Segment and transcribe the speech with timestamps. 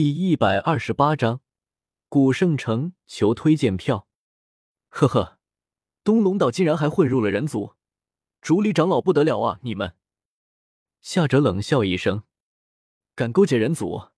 [0.00, 1.40] 第一百二十八章，
[2.08, 4.06] 古圣城求推荐票。
[4.90, 5.40] 呵呵，
[6.04, 7.74] 东龙岛竟然还混入了人族，
[8.40, 9.58] 竹里长老不得了啊！
[9.62, 9.96] 你们，
[11.00, 12.22] 夏哲冷笑一声，
[13.16, 14.10] 敢勾结人族，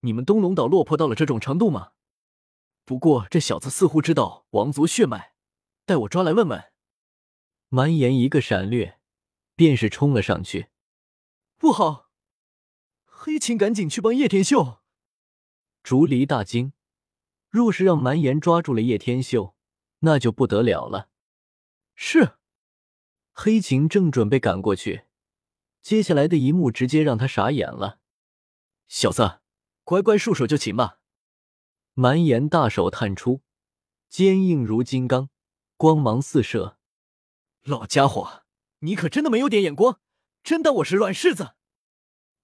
[0.00, 1.92] 你们东龙岛落魄到了这种程度吗？
[2.84, 5.34] 不过这小子似乎知道王族血脉，
[5.86, 6.72] 待我抓来问问。
[7.68, 8.98] 蛮岩一个闪掠，
[9.54, 10.70] 便是冲了上去。
[11.56, 12.10] 不好，
[13.04, 14.77] 黑琴赶紧去帮叶天秀。
[15.88, 16.74] 竹离大惊，
[17.48, 19.54] 若是让蛮岩抓住了叶天秀，
[20.00, 21.08] 那就不得了了。
[21.94, 22.34] 是，
[23.32, 25.04] 黑琴正准备赶过去，
[25.80, 28.00] 接下来的一幕直接让他傻眼了。
[28.86, 29.40] 小子，
[29.82, 31.00] 乖乖束手就擒吧！
[31.94, 33.40] 蛮岩大手探出，
[34.10, 35.30] 坚硬如金刚，
[35.78, 36.76] 光芒四射。
[37.62, 38.42] 老家伙，
[38.80, 39.98] 你可真的没有点眼光，
[40.42, 41.54] 真当我是软柿子？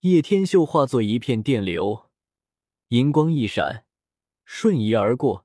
[0.00, 2.05] 叶天秀化作一片电流。
[2.90, 3.84] 银光一闪，
[4.44, 5.44] 瞬移而过，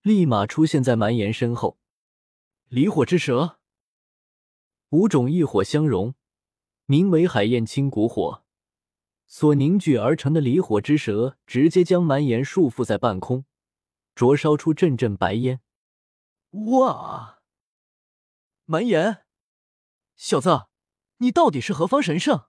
[0.00, 1.78] 立马出现在蛮岩身后。
[2.68, 3.58] 离火之蛇，
[4.88, 6.14] 五种异火相融，
[6.86, 8.42] 名为海燕青古火，
[9.26, 13.44] 所凝聚而成的离火之蛇，直接将蛮岩束缚在半空，
[14.14, 15.60] 灼烧出阵阵白烟。
[16.52, 17.42] 哇！
[18.64, 19.26] 蛮岩，
[20.16, 20.68] 小子，
[21.18, 22.46] 你到底是何方神圣？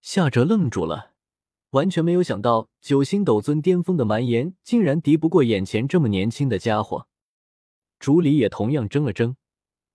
[0.00, 1.13] 夏哲愣住了。
[1.74, 7.08] 完全没有想到，九星斗尊巅峰的蛮岩竟然敌不过眼前这么年轻的家伙。
[7.98, 9.34] 竹里也同样怔了怔，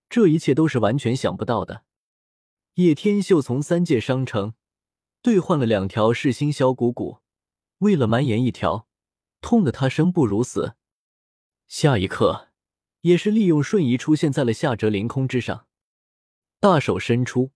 [0.09, 1.85] 这一切都是完全想不到的。
[2.73, 4.55] 叶天秀从三界商城
[5.21, 7.19] 兑换了两条噬心小骨骨，
[7.77, 8.87] 为了蛮岩一条，
[9.39, 10.75] 痛得他生不如死。
[11.69, 12.49] 下一刻，
[13.01, 15.65] 也是利用瞬移出现在了夏哲凌空之上，
[16.59, 17.51] 大手伸出，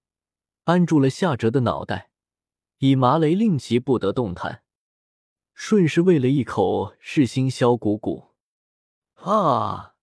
[0.63, 2.11] 按住了夏哲的脑袋。
[2.83, 4.61] 以麻雷令其不得动弹，
[5.53, 8.33] 顺势喂了一口噬心消骨骨。
[9.13, 9.95] 啊！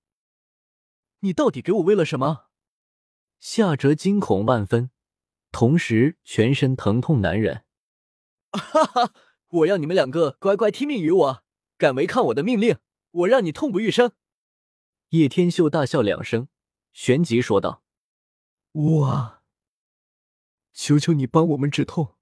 [1.19, 2.47] 你到底给我喂了什么？
[3.39, 4.91] 夏哲惊恐万分，
[5.53, 7.67] 同时全身疼痛难忍。
[8.53, 9.13] 哈哈！
[9.49, 11.45] 我要你们两个乖乖听命于我，
[11.77, 12.79] 敢违抗我的命令，
[13.11, 14.13] 我让你痛不欲生！
[15.11, 16.49] 叶天秀大笑两声，
[16.95, 17.83] 旋即说道
[18.73, 19.43] ：“哇！
[20.73, 22.17] 求求你帮我们止痛！”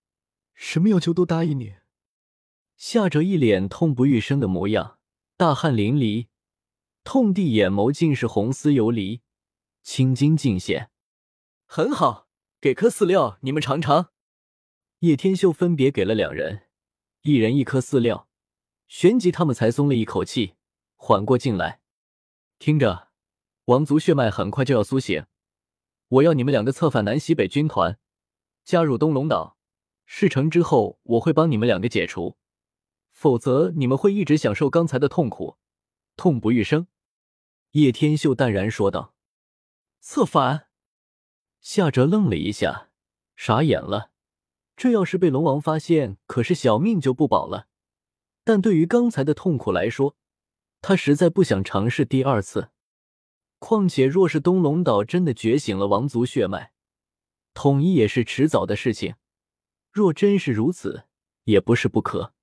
[0.58, 1.76] 什么要求都答应你。
[2.76, 4.98] 夏哲一脸痛不欲生的模样，
[5.36, 6.26] 大汗淋漓，
[7.04, 9.22] 痛地眼眸尽是红丝游离，
[9.84, 10.90] 青筋尽显。
[11.64, 12.26] 很好，
[12.60, 14.10] 给颗饲料，你们尝尝。
[14.98, 16.66] 叶天秀分别给了两人，
[17.22, 18.28] 一人一颗饲料，
[18.88, 20.54] 旋即他们才松了一口气，
[20.96, 21.80] 缓过劲来。
[22.58, 23.10] 听着，
[23.66, 25.24] 王族血脉很快就要苏醒，
[26.08, 28.00] 我要你们两个策反南西北军团，
[28.64, 29.57] 加入东龙岛。
[30.10, 32.38] 事成之后，我会帮你们两个解除，
[33.12, 35.58] 否则你们会一直享受刚才的痛苦，
[36.16, 36.86] 痛不欲生。”
[37.72, 39.14] 叶天秀淡然说道。
[40.00, 40.68] “策反？”
[41.60, 42.88] 夏哲愣了一下，
[43.36, 44.10] 傻眼了。
[44.74, 47.68] 这要是被龙王发现，可是小命就不保了。
[48.44, 50.16] 但对于刚才的痛苦来说，
[50.80, 52.70] 他实在不想尝试第二次。
[53.58, 56.72] 况且，若是东龙岛真的觉醒了王族血脉，
[57.52, 59.16] 统一也是迟早的事情。
[59.90, 61.04] 若真是如此，
[61.44, 62.34] 也不是不可。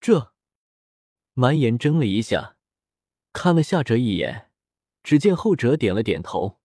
[0.00, 0.32] 这，
[1.34, 2.56] 蛮岩怔了一下，
[3.32, 4.50] 看了夏哲一眼，
[5.02, 6.60] 只见后者点了点头：“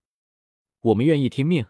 [0.82, 1.66] 我们愿意听命。”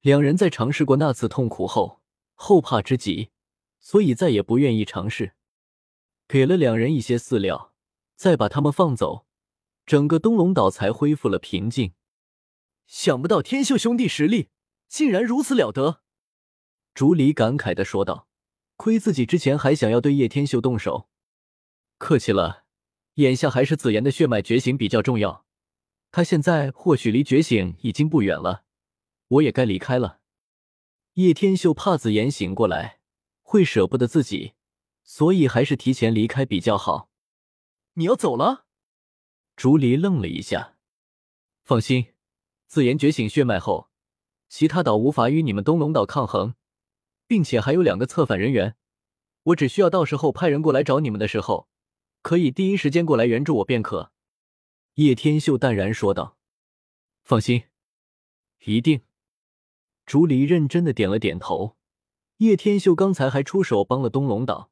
[0.00, 2.00] 两人在尝试过那次痛苦后，
[2.34, 3.30] 后怕之极，
[3.80, 5.34] 所以再也不愿意尝试。
[6.28, 7.74] 给了两人一些饲料，
[8.14, 9.26] 再把他们放走，
[9.84, 11.92] 整个东龙岛才恢复了平静。
[12.86, 14.50] 想不到天秀兄弟实力
[14.88, 16.02] 竟然如此了得！
[16.96, 18.26] 竹离感慨的说道
[18.76, 21.10] ：“亏自己之前还想要对叶天秀动手，
[21.98, 22.64] 客气了。
[23.16, 25.44] 眼下还是紫妍的血脉觉醒比较重要，
[26.10, 28.64] 他现在或许离觉醒已经不远了，
[29.28, 30.20] 我也该离开了。”
[31.12, 33.00] 叶天秀怕紫妍醒过来
[33.42, 34.54] 会舍不得自己，
[35.04, 37.10] 所以还是提前离开比较好。
[37.92, 38.64] 你要走了？
[39.54, 40.76] 竹离愣了一下，
[41.62, 42.14] 放心，
[42.66, 43.90] 紫妍觉醒血脉后，
[44.48, 46.54] 其他岛无法与你们东龙岛抗衡。
[47.26, 48.76] 并且还有两个策反人员，
[49.44, 51.68] 我只需要到时候派人过来找你们的时候，
[52.22, 54.12] 可以第一时间过来援助我便可。”
[54.94, 56.38] 叶天秀淡然说道。
[57.22, 57.64] “放心，
[58.64, 59.02] 一定。”
[60.06, 61.76] 竹离认真的点了点头。
[62.38, 64.70] 叶天秀刚才还出手帮了东龙岛，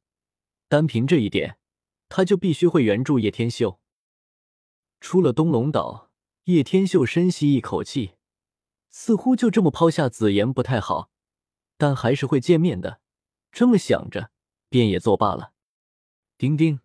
[0.67, 1.57] 单凭这一点，
[2.09, 3.79] 他就必须会援助叶天秀。
[5.01, 6.11] 出了东龙岛，
[6.45, 8.13] 叶天秀深吸一口气，
[8.89, 11.11] 似乎就这么抛下紫妍不太好。
[11.77, 12.99] 但还是会见面的，
[13.51, 14.31] 这么想着，
[14.69, 15.53] 便也作罢了。
[16.37, 16.79] 丁丁，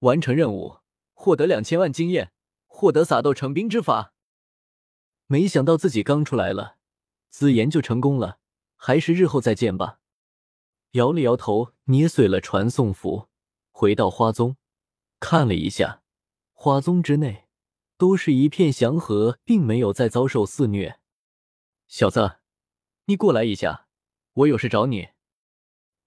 [0.00, 0.78] 完成任务，
[1.12, 2.32] 获得两千万经验，
[2.66, 4.14] 获得撒豆成兵之法。
[5.26, 6.78] 没想到自己刚出来了，
[7.28, 8.40] 紫妍就成功了，
[8.76, 10.00] 还是日后再见吧。
[10.92, 13.28] 摇了摇头，捏碎了传送符，
[13.70, 14.56] 回到花宗，
[15.20, 16.02] 看了一下，
[16.52, 17.46] 花宗之内
[17.96, 20.98] 都是一片祥和，并没有再遭受肆虐。
[21.86, 22.39] 小子，
[23.10, 23.88] 你过来一下，
[24.34, 25.08] 我有事找你。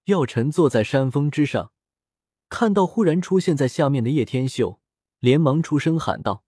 [0.04, 1.70] 药尘坐在山峰之上，
[2.48, 4.80] 看到忽然出现在下面的叶天秀，
[5.18, 6.46] 连忙出声喊道：“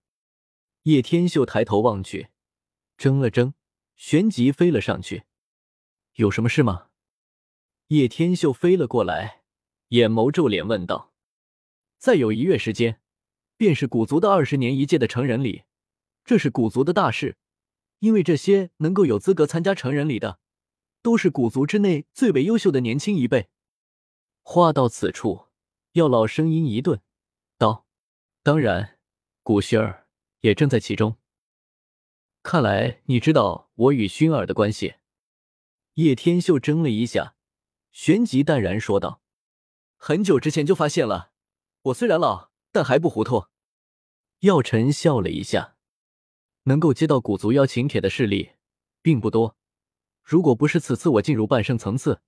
[0.85, 2.29] 叶天秀，抬头望去。”
[2.97, 3.53] 怔了怔，
[3.97, 5.25] 旋即飞了上去。
[6.15, 6.87] 有什么事吗？
[7.89, 9.43] 叶天秀飞了过来，
[9.89, 11.13] 眼眸皱脸问道
[12.01, 13.03] ：“再有一月时间，
[13.59, 15.65] 便是古族的二十年一届的成人礼，
[16.25, 17.37] 这是古族的大事。
[17.99, 20.39] 因为这些能够有资格参加成人礼的，
[21.07, 23.49] 都是古族之内最为优秀的年轻一辈。”
[24.43, 25.47] 话到此处，
[25.93, 27.01] 药老声音一顿，
[27.57, 27.87] 道
[28.43, 28.99] ：“当然，
[29.45, 30.09] 古薰儿
[30.41, 31.17] 也正在其中。”
[32.43, 34.97] 看来你知道我与薰儿的关系。
[35.95, 37.37] 叶天秀怔了一下，
[37.93, 39.23] 旋即淡然说道
[39.97, 41.31] ：“很久之前就发现了。
[41.83, 43.47] 我虽然老，但还不糊涂。”
[44.43, 45.77] 药尘笑了一下，
[46.65, 48.55] 能够接到古族邀请帖的势力
[49.01, 49.57] 并不多。
[50.27, 52.21] 如果不是此次我进入半圣层次，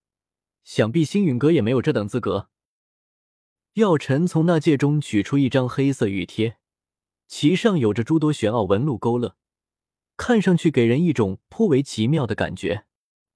[0.62, 2.48] 想必星陨阁也没有这等资格。
[3.72, 6.58] 药尘从那戒中取出一张黑色玉贴，
[7.26, 9.36] 其上有着诸多玄奥纹路勾勒。
[10.16, 12.86] 看上去给人一种颇为奇妙的感觉，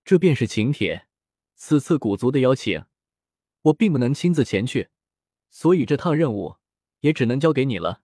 [0.05, 1.09] 这便是请帖。
[1.57, 2.85] 此次古族的邀请，
[3.63, 4.91] 我并不能亲自前去，
[5.51, 6.59] 所以这趟任务
[7.01, 8.03] 也只能交给你了。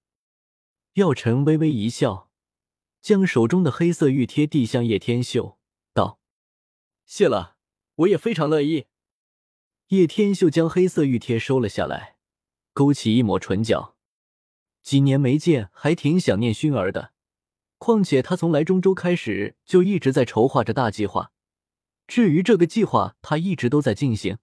[0.94, 2.32] 药尘微微一笑，
[3.00, 5.57] 将手中的黑色玉贴递向叶天秀
[7.08, 7.56] ，：“谢了，
[7.94, 8.86] 我也非常乐意。”
[9.88, 12.18] 叶天秀将黑色玉贴收了下来，
[12.74, 13.96] 勾起一抹唇角。
[14.82, 17.14] 几年没见，还挺想念熏儿的。
[17.78, 21.32] 况且他从来中州开始就一直在筹划着大计划，
[22.06, 24.36] 至于这个计划，他一直都在进行，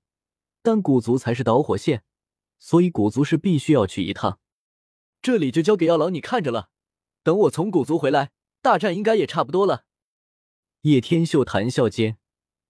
[0.64, 2.04] 但古族才是导火线，
[2.58, 4.40] 所以古族是必须要去一趟。
[5.22, 6.70] 这里就交给药老你看着了，
[7.22, 8.32] 等我从古族回来，
[8.64, 9.86] 大战应该也差不多了。
[10.82, 12.18] 叶天秀谈笑间，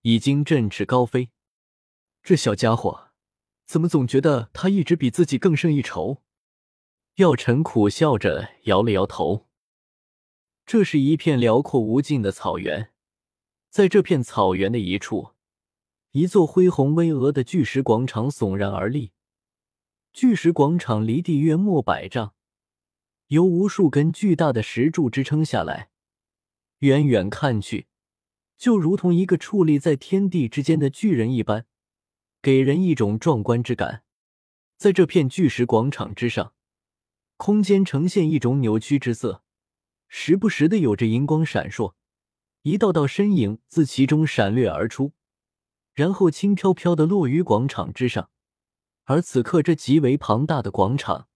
[0.05, 1.31] 已经振翅高飞。
[2.21, 3.09] 这小家伙，
[3.65, 6.21] 怎么总觉得他一直比自己更胜一筹？
[7.15, 9.47] 药尘苦笑着摇了摇头。
[10.63, 12.91] 这是一片辽阔无尽的草原，
[13.71, 15.31] 在这片草原的一处，
[16.11, 19.11] 一座恢宏巍峨的巨石广场耸然而立。
[20.13, 22.35] 巨石广场离地约莫百丈，
[23.29, 25.89] 由无数根巨大的石柱支撑下来，
[26.79, 27.87] 远远看去，
[28.57, 31.65] 就如同一个矗立在天地之间的巨人一般，
[32.41, 34.03] 给人一种壮观之感。
[34.77, 36.53] 在这片巨石广场之上，
[37.37, 39.43] 空间呈现一种扭曲之色。
[40.07, 41.93] 时不时的有着银光闪烁，
[42.61, 45.13] 一道道身影自其中闪掠而出，
[45.93, 48.29] 然后轻飘飘的落于广场之上。
[49.05, 51.27] 而此刻，这极为庞大的广场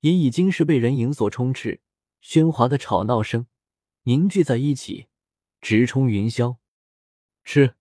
[0.00, 1.80] 也已经是被人影所充斥，
[2.22, 3.46] 喧哗的吵闹声
[4.04, 5.06] 凝聚在一起，
[5.68, 6.58] 直冲云霄。
[7.42, 7.74] 吃。